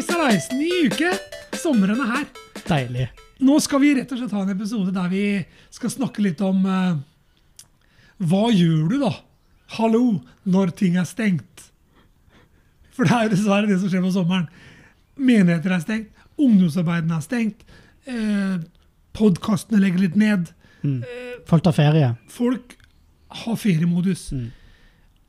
[0.00, 1.10] Hei sallais, ny uke.
[1.60, 2.28] Sommeren er her.
[2.64, 3.02] Deilig.
[3.44, 5.24] Nå skal vi rett og slett ha en episode der vi
[5.76, 6.94] skal snakke litt om uh,
[8.16, 9.10] Hva gjør du, da?
[9.76, 11.66] Hallo, når ting er stengt.
[12.96, 14.46] For det er jo dessverre det som skjer på sommeren.
[15.20, 17.68] Menigheter er stengt, ungdomsarbeidene er stengt,
[18.08, 18.56] eh,
[19.20, 20.48] podkastene legger litt ned.
[21.50, 22.14] Folk tar ferie.
[22.32, 22.72] Folk
[23.44, 24.30] har feriemodus.
[24.32, 24.48] Mm.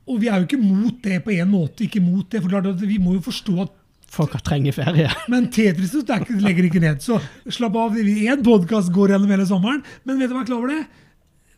[0.08, 1.84] Og vi er jo ikke mot det på en måte.
[1.84, 3.78] ikke mot det, for Vi må jo forstå at
[4.12, 5.08] Folk trenger ferie.
[5.32, 7.00] Men Tetris er legger ikke ned.
[7.04, 7.16] Så
[7.48, 7.96] slapp av.
[7.96, 9.80] Én podkast går gjennom hele sommeren.
[10.04, 10.82] Men vet du hva, jeg er klar over det?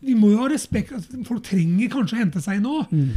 [0.05, 0.93] Vi må jo ha respekt.
[0.95, 2.83] altså, Folk trenger kanskje å hente seg nå.
[2.91, 3.07] nå.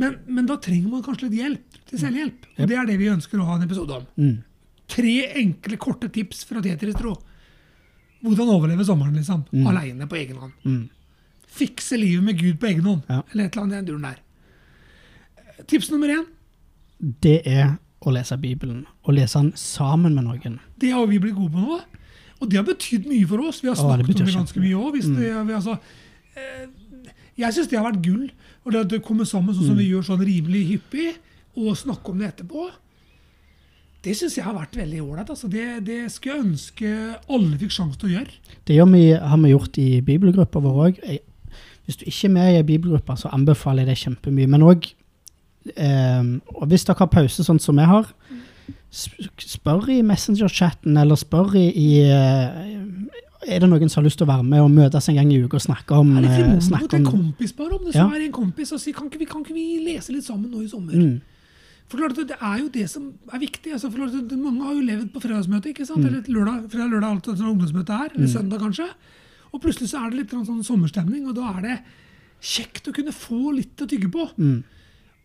[0.00, 2.46] Men, men da trenger man kanskje litt hjelp til selvhjelp.
[2.56, 4.08] Og det er det vi ønsker å ha en episode om.
[4.18, 4.38] Mm.
[4.90, 7.14] Tre enkle, korte tips fra Tetris tro.
[8.24, 9.44] Hvordan overleve sommeren, liksom.
[9.70, 10.56] Aleine på egen hånd.
[10.66, 10.82] Mm.
[11.60, 13.06] Fikse livet med Gud på egen hånd.
[13.10, 13.22] Ja.
[13.30, 15.62] Eller et eller annet i den duren der.
[15.70, 16.26] Tips nummer én.
[17.22, 18.84] Det er å lese Bibelen.
[19.04, 20.58] Og lese den sammen med noen.
[20.80, 21.80] Det har vi blitt gode på nå.
[22.40, 23.60] Og det har betydd mye for oss.
[23.60, 25.00] Vi har snakket om det ganske mye òg.
[25.56, 25.76] Altså,
[26.36, 26.68] eh,
[27.40, 28.30] jeg syns det har vært gull.
[28.64, 31.10] Og det at det kommer sammen sånn som vi gjør sånn rimelig hyppig,
[31.58, 32.68] og snakke om det etterpå,
[34.04, 35.32] det syns jeg har vært veldig ålreit.
[35.32, 35.48] Altså.
[35.52, 36.92] Det, det skulle jeg ønske
[37.28, 38.38] alle fikk sjanse til å gjøre.
[38.68, 41.02] Det vi, har vi gjort i bibelgruppa vår òg.
[41.84, 44.48] Hvis du ikke er med i ei bibelgruppe, så anbefaler jeg det kjempemye.
[44.48, 44.88] Men òg
[45.76, 46.22] eh,
[46.54, 48.06] og Hvis dere har pause, sånn som jeg har,
[48.90, 54.26] spør i Messenger-chatten, eller spør i, i eh, Er det noen som har lyst til
[54.26, 56.48] å være med og møtes en gang i uka og snakke om, Er det ikke
[56.50, 58.16] noe snakke en om kompis bare om det som Ja.
[58.18, 60.62] er en kompis og si kan, ikke vi- kan ikke vi lese litt sammen nå
[60.64, 60.92] i sommer?
[60.92, 61.20] mm,
[61.88, 63.72] For klart Det er jo det som er viktig.
[63.72, 66.06] altså for klart Mange har jo levd på fredagsmøte, ikke Mm.
[66.06, 68.88] eller lørdag, fredag, lørdag, alt sånn ungdomsmøtet er, eller søndag kanskje.
[69.52, 71.80] Og plutselig så er det litt sånn sommerstemning, og da er det
[72.40, 74.30] kjekt å kunne få litt å tygge på.
[74.38, 74.62] mm,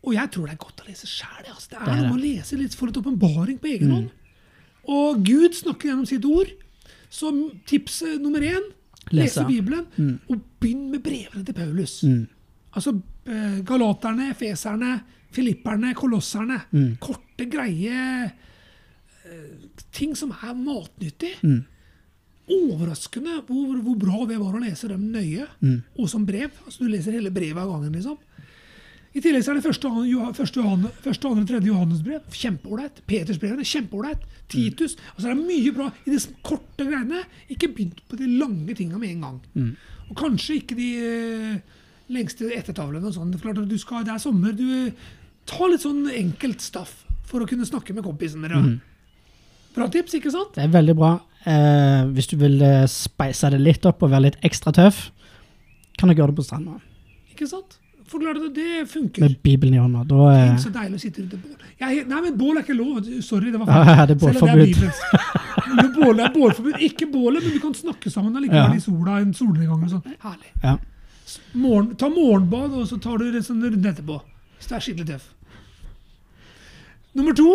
[0.06, 1.48] Og jeg tror det er godt å lese sjæl.
[1.50, 1.70] Altså.
[1.72, 4.10] Det er noe med å lese litt for et åpenbaring på egen hånd.
[4.88, 6.52] Og Gud snakker gjennom sitt ord.
[7.10, 7.32] Så
[7.66, 8.68] tips eh, nummer én
[9.12, 9.86] lese, Bibelen.
[9.96, 10.20] Bibelen.
[10.30, 12.04] Og begynn med brevene til Paulus.
[12.04, 12.28] mm,
[12.76, 12.92] Altså
[13.26, 15.00] eh, galaterne, feserne,
[15.32, 16.62] filipperne, kolosserne.
[16.72, 16.98] Mm.
[17.02, 21.34] Korte, greie eh, ting som er matnyttig.
[21.42, 21.64] Mm.
[22.46, 25.80] Overraskende hvor, hvor bra det var å lese dem nøye, Mm.
[25.98, 26.52] og som brev.
[26.66, 27.92] Altså Du leser hele brevet av gangen.
[27.94, 28.18] liksom.
[29.16, 29.90] I tillegg så er det første,
[30.36, 32.24] første, Johanne, første andre, tredje Johannesbrev.
[32.36, 32.98] Kjempeålreit.
[33.08, 33.64] Petersbrevene.
[33.64, 34.26] Kjempeålreit.
[34.52, 34.98] Titus.
[35.14, 37.22] Altså Det er mye bra i de korte greiene.
[37.54, 39.38] Ikke begynt på de lange tinga med en gang.
[40.10, 41.78] Og kanskje ikke de uh,
[42.12, 43.32] lengste ettertavlene og sånn.
[43.32, 43.40] Det
[43.80, 44.52] skal, det er sommer.
[44.52, 44.92] Du,
[45.48, 48.76] ta litt sånn enkelt staff for å kunne snakke med kompisene dine.
[49.76, 50.54] Bra tips, ikke sant?
[50.60, 51.14] Det er veldig bra.
[51.46, 55.06] Uh, hvis du vil uh, speise det litt opp og være litt ekstra tøff,
[55.96, 56.80] kan du gjøre det på stranda.
[57.32, 57.80] Ikke sant?
[58.08, 58.50] For det.
[58.56, 59.22] det funker.
[59.22, 60.04] Med Bibelen i hånda.
[60.06, 61.70] Da eh, Tenk så deilig å sitte rundt et bål.
[61.82, 63.00] Jeg, nei, men bål er ikke lov.
[63.26, 64.84] Sorry, det var Ja, det er bålforbud.
[65.98, 66.76] bål er bålforbud.
[66.86, 68.78] Ikke bålet, men vi kan snakke sammen allikevel Ja.
[68.78, 69.84] i sola en solnedgang.
[69.88, 70.18] og sånn.
[70.28, 70.52] Herlig.
[70.64, 70.76] ja.
[71.58, 74.20] Morgen, ta morgenbad, og så tar du en sånn runde etterpå.
[74.62, 75.32] Så det er skikkelig tøff.
[77.18, 77.50] Nummer to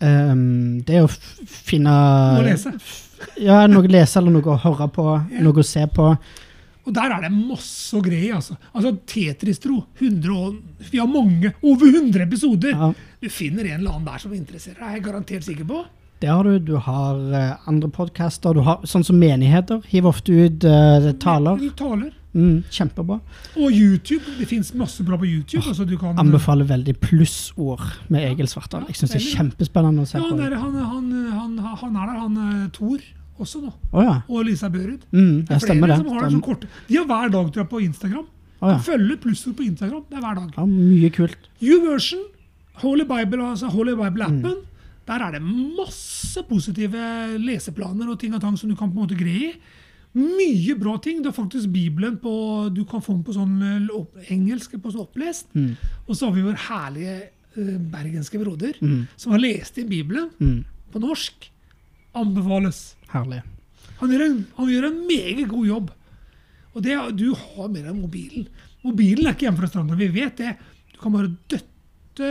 [0.00, 2.72] um, det er å finne Noe å lese.
[3.42, 5.04] Ja, noe å lese eller noe å høre på.
[5.44, 6.14] Noe å se på.
[6.86, 8.32] Og der er det masse å greie.
[8.36, 9.82] Altså, altså Tetris-tro.
[10.00, 12.74] 100 Vi har mange, over 100 episoder.
[12.74, 12.92] Ja.
[13.20, 14.94] Du finner en eller annen der som interesserer deg.
[14.94, 15.82] Jeg er garantert sikker på.
[16.20, 16.58] Det har du.
[16.58, 18.56] Du har uh, andre podkaster.
[18.56, 19.84] Du har sånn som menigheter.
[19.88, 21.60] Hiver ofte ut uh, taler.
[21.60, 22.10] Men, taler.
[22.30, 23.18] Mm, kjempebra.
[23.58, 24.36] Og YouTube.
[24.38, 25.64] Det fins masse bra på YouTube.
[25.66, 26.18] altså du kan...
[26.20, 28.84] Anbefaler veldig plussord med Egil Svartdal.
[28.88, 30.44] Jeg syns det er kjempespennende å se Ja, han på.
[30.44, 31.08] er, han, han,
[31.38, 33.00] han, han er der, han Tor.
[33.00, 33.72] Thor også nå.
[33.92, 34.14] Oh, ja.
[34.28, 35.00] Og Lisa Børud.
[35.12, 35.96] Mm, Det er flere det.
[35.96, 36.66] som har det så kort.
[36.88, 38.26] De har hver dag tror jeg, på Instagram.
[38.60, 38.78] Oh, ja.
[38.78, 40.04] Følger plussord på Instagram.
[40.10, 40.50] Det er hver dag.
[40.56, 41.48] ja, mye kult.
[41.62, 42.24] YouVersion,
[42.82, 44.66] Holy Bible, altså Holy Bible-appen, Mm.
[45.06, 49.06] der er det masse positive leseplaner og ting og tang som du kan på en
[49.08, 49.54] måte greie i.
[50.14, 51.22] Mye bra ting.
[51.22, 53.88] Det er faktisk Bibelen på Du kan få den på sånn
[54.28, 55.46] engelsk på sånn opplest.
[55.54, 55.76] Mm.
[56.08, 57.22] Og så har vi vår herlige
[57.56, 59.06] uh, bergenske broder Mm.
[59.16, 60.64] som har lest inn Bibelen Mm.
[60.92, 61.50] på norsk.
[62.14, 62.96] Anbefales.
[63.12, 63.42] Herlig.
[64.00, 65.90] Han gjør, en, han gjør en meget god jobb.
[66.74, 68.46] Og det, du har med deg mobilen.
[68.84, 70.54] Mobilen er ikke hjemme fra stranda, vi vet det.
[70.94, 72.30] Du kan bare døtte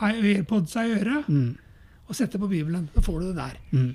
[0.00, 1.56] AirPods i øret Mm.
[2.08, 2.88] og sette på Bibelen.
[2.94, 3.56] Da får du det der.
[3.72, 3.94] Mm.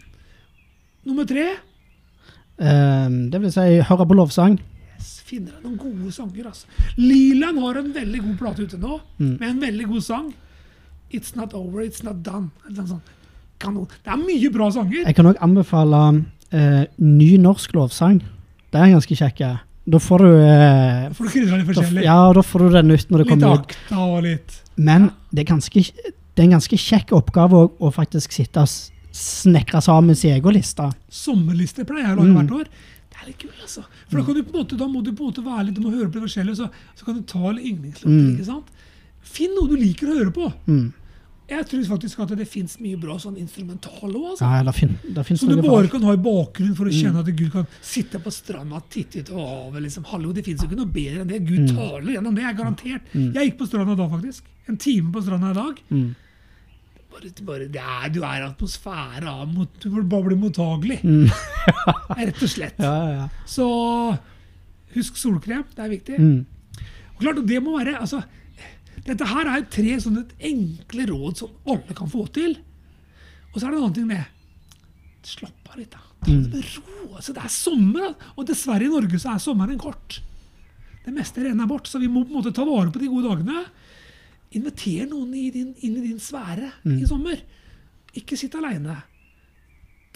[1.06, 1.50] Nummer tre
[2.62, 4.60] Um, det vil si høre på lovsang.
[5.00, 6.46] yes, finner deg noen gode sanger.
[6.46, 6.68] Altså.
[6.98, 9.38] Liland har en veldig god plate ute nå, Mm.
[9.40, 10.34] med en veldig god sang.
[11.12, 12.52] It's Not Over, It's Not Done.
[12.68, 13.02] Eller noe sånn
[13.62, 13.88] kanon.
[14.04, 15.04] Det er mye bra sanger.
[15.08, 16.02] Jeg kan òg anbefale
[16.52, 18.22] eh, ny norsk lovsang.
[18.72, 19.44] Det er ganske kjekk.
[19.92, 22.04] Da får du eh, Får du krydra litt da, forskjellig.
[22.06, 23.72] Ja, da får du den ut når det litt kommer ut.
[23.72, 27.72] Litt akta og litt Men det er ganske Det er en ganske kjekk oppgave å,
[27.81, 28.69] å faktisk sitte og
[29.12, 30.86] snekre sammen sin egen liste.
[31.12, 32.38] Sommerliste pleier jeg å lage Mm.
[32.38, 32.69] hvert år.
[33.12, 33.81] Det er litt kult, altså.
[34.08, 35.75] For da, kan du på en måte, da må du på en måte være litt,
[35.75, 38.08] du må høre på det forskjellige, så, så kan du ta yndlingslåter.
[38.08, 38.30] Mm.
[38.38, 38.72] ikke sant?
[39.34, 40.48] Finn noe du liker å høre på.
[40.72, 40.88] Mm.
[41.51, 44.30] Jeg tror faktisk at det fins mye bra sånn instrumental òg.
[44.31, 44.48] Altså.
[44.48, 47.27] Ja, det, det Som du bare kan ha i bakgrunnen for å kjenne Mm.
[47.27, 49.81] at Gud kan sitte på stranda, titte ut over havet.
[49.83, 50.06] liksom.
[50.13, 51.42] Hallo, Det fins jo ikke noe bedre enn det.
[51.45, 51.75] Gud Mm.
[51.75, 53.01] taler gjennom det, er garantert.
[53.13, 54.44] Jeg gikk på stranda da, faktisk.
[54.69, 55.81] En time på stranda i dag.
[55.92, 56.15] Mm.
[57.12, 61.01] Bare, bare, det er, du er atmosfære av mot, Du bare blir mottagelig.
[61.03, 61.27] Mm.
[62.18, 62.80] Rett og slett.
[62.80, 63.30] Ja, ja, ja.
[63.45, 63.68] Så
[64.95, 65.65] husk solkrem.
[65.75, 66.18] Det er viktig.
[66.18, 66.45] Mm.
[67.18, 68.24] Og klart, og det må være, altså,
[69.07, 72.53] Dette her er tre sånne enkle råd som alle kan få til.
[73.51, 74.38] Og så er det en annen ting med
[75.21, 76.00] Slapp av litt, da.
[76.25, 77.12] Ta det med ro.
[77.13, 80.18] altså Det er sommer, og dessverre i Norge så er sommeren kort.
[81.06, 83.30] Det meste renner bort, så vi må på en måte ta vare på de gode
[83.30, 83.62] dagene.
[84.57, 87.38] Inviter noen i din, inn i din sfære i sommer.
[88.18, 88.98] Ikke sitt aleine.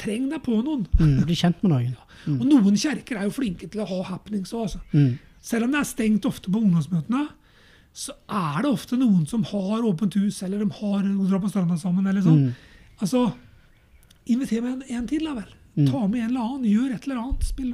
[0.02, 0.88] Treng deg på noen.
[1.00, 1.22] Mm.
[1.24, 1.96] Bli kjent med noen.
[2.40, 4.66] Og noen kjerker er jo flinke til å ha happenings òg.
[4.68, 4.82] Altså.
[4.92, 5.16] Mm.
[5.46, 7.28] Selv om det er stengt ofte på ungdomsmøtene,
[7.96, 11.78] så er det ofte noen som har åpent hus, eller de har drar på stranda
[11.80, 12.08] sammen.
[12.12, 12.50] eller sånn.
[13.00, 13.22] Altså,
[14.28, 15.52] Inviter med en, en til, da vel.
[15.88, 16.64] Ta med en eller annen.
[16.66, 17.44] Gjør et eller annet.
[17.46, 17.74] Spill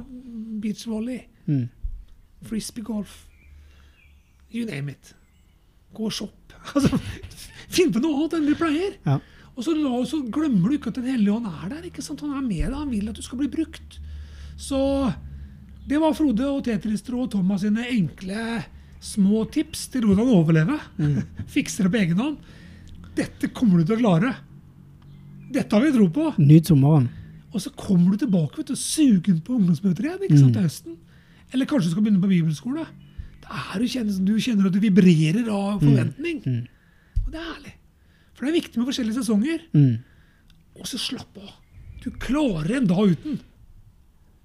[0.62, 1.68] beachvolley, Mm.
[2.46, 3.26] frisbeegolf.
[4.52, 5.14] You name it.
[5.94, 6.38] Gå og shopp.
[6.76, 6.98] Altså,
[7.72, 8.92] Finn på noe annet enn du pleier.
[9.06, 9.16] Ja.
[9.56, 11.86] Og så, la, så glemmer du ikke at Den hellige ånd er der.
[11.88, 12.20] ikke sant?
[12.20, 13.98] Han er med deg, han vil at du skal bli brukt.
[14.60, 14.78] Så
[15.88, 18.44] det var Frode og Tetrister og Thomas sine enkle,
[19.02, 20.78] små tips til hvordan overleve.
[21.54, 22.38] Fikse det på egen hånd.
[23.18, 24.32] Dette kommer du til å klare.
[25.52, 26.30] Dette har vi tro på.
[26.40, 27.10] Nyt sommeren.
[27.52, 30.94] Og så kommer du tilbake vet du, sugen på ungdomsmøter igjen ikke sant, til høsten.
[31.52, 32.86] Eller kanskje du skal begynne på bibelskole.
[33.44, 36.40] Da er du, kjenner, du kjenner at du vibrerer av forventning.
[37.26, 37.74] Og det er herlig.
[38.32, 39.66] For det er viktig med forskjellige sesonger.
[39.76, 39.98] Mm.
[40.80, 41.50] Og så slapp av.
[42.02, 43.36] Du klarer en dag uten.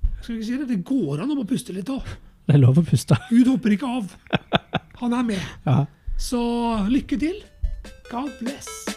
[0.04, 2.04] Jeg skal ikke si Det det går an å puste litt òg.
[2.48, 3.18] Det er lov å puste.
[3.28, 4.14] Gud hopper ikke av.
[5.02, 5.50] Han er med.
[5.68, 5.82] Ja.
[6.18, 6.40] Så
[6.88, 7.44] lykke til.
[8.08, 8.97] God bless.